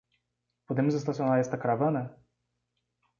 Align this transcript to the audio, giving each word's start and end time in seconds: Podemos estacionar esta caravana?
Podemos 0.67 0.95
estacionar 0.95 1.37
esta 1.39 1.59
caravana? 1.63 2.03